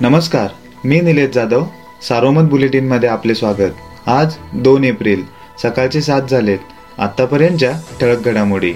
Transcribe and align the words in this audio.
नमस्कार 0.00 0.48
मी 0.84 1.00
निलेश 1.00 1.30
जाधव 1.34 1.64
सारोमत 2.08 2.48
बुलेटिनमध्ये 2.50 3.08
आपले 3.08 3.34
स्वागत. 3.34 3.74
आज 4.06 4.34
दोन 4.54 4.84
एप्रिल 4.84 5.22
सकाळचे 5.62 6.00
सात 6.00 6.22
झालेत 6.22 6.58
आतापर्यंतच्या 6.98 7.72
ठळक 8.00 8.24
घडामोडी. 8.24 8.72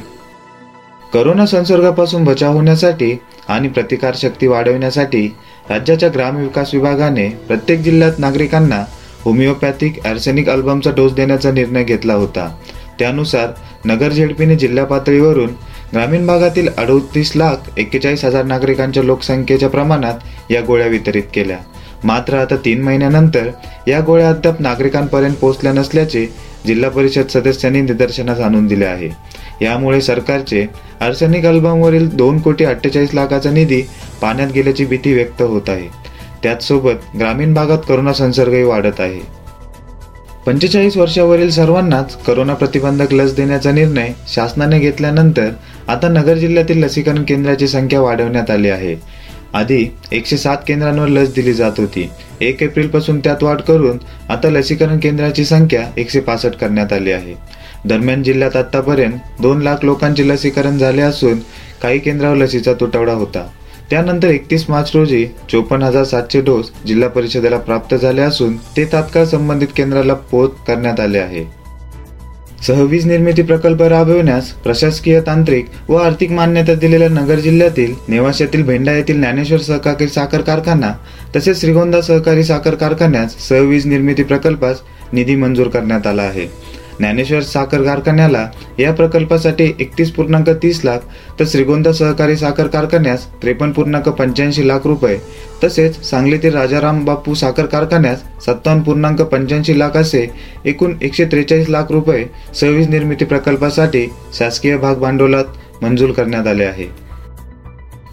करोना 1.12 1.46
संसर्गापासून 1.46 2.24
बचाव 2.24 2.52
होण्यासाठी 2.52 3.18
आणि 3.48 3.68
प्रतिकारशक्ती 3.68 4.46
वाढवण्यासाठी 4.46 5.26
राज्याच्या 5.70 6.08
ग्रामविकास 6.14 6.74
विभागाने 6.74 7.28
प्रत्येक 7.28 7.80
जिल्ह्यात 7.80 8.18
नागरिकांना 8.18 8.84
होमिओपॅथिक 9.22 10.00
ॲर्सेनिक 10.04 10.48
अल्बमचा 10.48 10.90
डोस 10.90 11.12
देण्याचा 11.12 11.52
निर्णय 11.52 11.84
घेतला 11.84 12.14
होता. 12.14 12.54
त्यानुसार 12.98 13.48
नगर 13.84 14.08
झेडपीने 14.08 14.56
जिल्हा 14.56 14.84
पातळीवरून 14.84 15.50
ग्रामीण 15.94 16.26
भागातील 16.26 16.68
अडतीस 16.76 17.32
लाख 17.36 17.78
एक्केचाळीस 17.78 18.24
हजार 18.24 18.44
नागरिकांच्या 18.44 19.02
लोकसंख्येच्या 19.02 19.68
प्रमाणात 19.68 20.50
या 20.50 20.60
गोळ्या 20.60 20.86
वितरित 20.86 21.22
केल्या. 21.34 21.56
मात्र 22.04 22.34
आता 22.34 22.56
तीन 22.56 22.82
महिन्यानंतर 22.82 23.48
या 23.88 24.00
गोळ्या 24.00 24.28
अद्याप 24.28 24.60
नागरिकांपर्यंत 24.60 25.34
पोहोचल्या 25.34 25.72
नसल्याचे 25.72 26.26
जिल्हा 26.66 26.90
परिषद 26.90 27.28
सदस्यांनी 27.28 27.80
निदर्शनास 27.80 28.40
आणून 28.40 28.66
दिले 28.66 28.84
आहे. 28.84 29.08
यामुळे 29.64 30.00
सरकारचे 30.00 30.66
आर्सेनिक 31.00 31.46
अल्बमवरील 31.46 32.08
दोन 32.08 32.38
कोटी 32.38 32.64
अठ्ठेचाळीस 32.64 33.14
लाखाचा 33.14 33.50
निधी 33.50 33.82
पाण्यात 34.22 34.52
गेल्याची 34.52 34.84
भीती 34.84 35.14
व्यक्त 35.14 35.42
होत 35.42 35.68
आहे. 35.68 35.88
त्याचसोबत 36.42 37.16
ग्रामीण 37.18 37.54
भागात 37.54 37.78
करोना 37.88 38.12
संसर्गही 38.12 38.62
वाढत 38.62 39.00
आहे. 39.00 39.37
पंचेचाळीस 40.48 40.96
वर्षावरील 40.96 41.50
सर्वांनाच 41.50 42.16
करोना 42.16 42.54
प्रतिबंधक 42.54 43.12
लस 43.12 43.34
देण्याचा 43.34 43.70
निर्णय 43.72 44.12
शासनाने 44.34 44.78
घेतल्यानंतर 44.78 45.48
आता 45.88 46.08
नगर 46.08 46.34
जिल्ह्यातील 46.34 46.84
लसीकरण 46.84 47.22
केंद्राची 47.22 47.68
संख्या 47.68 48.00
वाढवण्यात 48.00 48.50
आली 48.50 48.68
आहे. 48.68 48.94
आधी 49.54 49.86
एकशे 50.12 50.36
सात 50.36 50.56
केंद्रांवर 50.66 51.08
लस 51.08 51.34
दिली 51.34 51.52
जात 51.52 51.72
होती. 51.78 52.10
एक 52.40 52.62
एप्रिलपासून 52.62 53.18
त्यात 53.18 53.42
वाढ 53.42 53.60
करून 53.60 53.98
आता 54.28 54.50
लसीकरण 54.50 54.98
केंद्राची 54.98 55.44
संख्या 55.44 55.82
एकशे 55.96 56.20
पासष्ट 56.20 56.58
करण्यात 56.58 56.92
आली 56.92 57.12
आहे. 57.12 57.34
दरम्यान 57.84 58.22
जिल्ह्यात 58.22 58.56
आतापर्यंत 58.56 59.42
दोन 59.42 59.62
लाख 59.62 59.76
लोकांचे 59.82 60.28
लसीकरण 60.28 60.78
झाले 60.78 61.02
असून 61.02 61.38
काही 61.82 61.98
केंद्रावर 61.98 62.36
लसीचा 62.36 62.72
तुटवडा 62.72 63.12
होता. 63.12 63.46
त्यानंतर 63.90 64.28
एकतीस 64.28 64.64
मार्च 64.68 64.90
रोजी 64.94 65.24
चोपन्न 65.50 65.82
हजार 65.82 66.04
सातशे 66.04 66.40
डोस 66.40 66.70
जिल्हा 66.86 67.08
परिषदेला 67.08 67.58
प्राप्त 67.58 67.94
झाले 67.94 68.22
असून 68.22 68.56
ते 68.76 68.84
तात्काळ 68.84 69.24
संबंधित 69.24 69.68
केंद्राला 69.76 70.14
पोत 70.30 70.48
करण्यात 70.66 71.00
आले 71.00 71.18
आहे. 71.18 71.44
सहवीज 72.66 73.06
निर्मिती 73.06 73.42
प्रकल्प 73.42 73.82
राबविण्यास 73.82 74.50
प्रशासकीय 74.64 75.20
तांत्रिक 75.20 75.66
व 75.88 75.96
आर्थिक 75.96 76.30
मान्यता 76.30 76.74
दिलेल्या 76.74 77.08
नगर 77.08 77.38
जिल्ह्यातील 77.38 77.94
नेवाशातील 78.08 78.62
भेंडा 78.62 78.92
येथील 78.92 79.20
ज्ञानेश्वर 79.20 79.58
सहकारी 79.58 80.08
साखर 80.08 80.40
कारखाना 80.40 80.92
तसेच 81.36 81.60
श्रीगोंदा 81.60 82.00
सहकारी 82.00 82.44
साखर 82.44 82.74
कारखान्यास 82.74 83.36
सहवीज 83.48 83.86
निर्मिती 83.86 84.22
प्रकल्पास 84.22 84.80
निधी 85.12 85.36
मंजूर 85.36 85.68
करण्यात 85.68 86.06
आला 86.06 86.22
आहे. 86.22 86.46
ज्ञानेश्वर 86.98 87.40
साखर 87.40 87.82
कारखान्याला 87.82 88.46
या 88.78 88.92
प्रकल्पासाठी 88.92 89.64
एकतीस 89.80 90.10
पूर्णांक 90.10 90.50
तीस 90.62 90.80
लाख 90.84 90.98
तर 91.40 91.44
श्रीगोंदा 91.48 91.92
सहकारी 91.92 92.36
साखर 92.36 92.66
कारखान्यास 92.66 93.26
त्रेपन्न 93.42 93.72
पूर्णांक 93.72 94.08
पंच्याऐंशी 94.08 94.68
लाख 94.68 94.86
रुपये. 94.86 95.18
तसेच 95.64 96.02
सांगलीतील 96.04 96.54
राजाराम 96.54 97.04
बापू 97.04 97.34
साखर 97.34 97.66
कारखान्यास 97.66 98.22
सत्तावन्न 98.46 98.82
पूर्णांक 98.82 99.22
पंच्याऐंशी 99.22 99.78
लाख 99.78 99.96
असे 99.96 100.26
एकूण 100.64 100.94
एकशे 101.02 101.24
त्रेचाळीस 101.24 101.68
लाख 101.68 101.90
रुपये 101.90 102.24
सव्वीस 102.54 102.88
निर्मिती 102.88 103.24
प्रकल्पासाठी 103.24 104.06
शासकीय 104.38 104.76
भाग 104.76 104.94
भांडवलात 104.94 105.44
मंजूर 105.82 106.10
करण्यात 106.10 106.46
आले 106.46 106.64
आहे. 106.64 106.86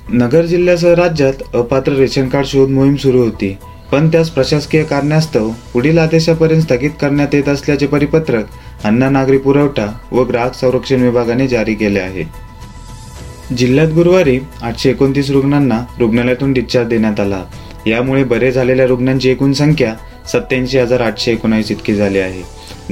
नगर 0.10 0.46
जिल्ह्यासह 0.46 0.94
राज्यात 0.94 1.34
अपात्र 1.54 1.94
रेशन 1.94 2.28
कार्ड 2.28 2.46
शोध 2.46 2.70
मोहीम 2.70 2.96
सुरू 2.96 3.24
होती. 3.24 3.58
पण 3.92 4.08
त्यास 4.08 4.30
प्रशासकीय 4.30 4.84
कारणास्तव 4.84 5.50
पुढील 5.74 5.98
आदेशापर्यंत 5.98 6.62
स्थगित 6.62 6.90
करण्यात 7.02 7.36
येत 7.36 7.50
असल्याचे 7.50 7.88
परिपत्रक 7.88 8.46
अन्न 8.86 9.04
नागरी 9.04 9.38
पुरवठा 9.38 10.00
व 10.12 10.24
ग्राहक 10.24 10.54
संरक्षण 10.54 11.02
विभागाने 11.02 11.48
जारी 11.48 11.74
केले 11.76 12.00
आहे. 12.00 12.24
जिल्ह्यात 13.58 13.88
गुरुवारी 13.88 14.40
आठशे 14.62 14.90
एकोणतीस 14.90 15.30
रुग्णांना 15.30 15.86
रुग्णालयातून 16.00 16.54
डिस्चार्ज 16.54 16.88
देण्यात 16.88 17.20
आला. 17.20 17.44
यामुळे 17.88 18.24
बरे 18.24 18.52
झालेल्या 18.52 18.86
रुग्णांची 18.86 19.30
एकूण 19.30 19.54
संख्या 19.54 19.94
सत्याऐंशी 20.28 20.78
हजार 20.78 21.02
आठशे 21.02 21.32
एकोणावीस 21.32 21.72
इतकी 21.72 21.94
झाली 21.94 22.20
आहे. 22.20 22.42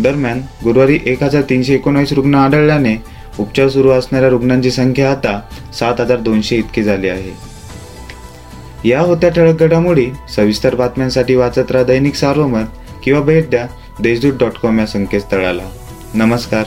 दरम्यान 0.02 0.42
गुरुवारी 0.64 1.00
एक 1.06 1.24
हजार 1.24 1.42
तीनशे 1.42 1.74
एकोणावीस 1.74 2.14
रुग्ण 2.14 2.36
आढळल्याने 2.36 2.96
उपचार 3.40 3.70
सुरू 3.70 3.90
असणाऱ्या 3.90 4.30
रुग्णांची 4.30 4.72
संख्या 4.72 5.12
आता 5.12 5.40
सात 5.80 6.02
हजार 6.02 6.18
दोनशे 6.18 6.56
इतकी 6.56 6.84
झाली 6.84 7.10
आहे. 7.10 7.32
या 8.90 9.00
होत्या 9.00 9.30
ठळक 9.30 9.60
घडामोडी 9.60 10.08
सविस्तर 10.36 10.76
बातम्यांसाठी 10.76 11.36
वाचत 11.36 11.72
राहा 11.72 11.84
दैनिक 11.84 12.16
सार्वमत 12.16 12.66
किंवा 13.04 13.22
भेट 13.22 13.50
द्या 13.50 13.66
देशदूत 14.00 14.34
डॉट 14.40 14.58
कॉम 14.62 14.80
या 14.80 14.86
संकेतस्थळाला. 14.86 15.64
नमस्कार. 16.16 16.66